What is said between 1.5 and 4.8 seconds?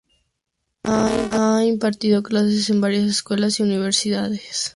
impartido clases en varias escuelas y universidades.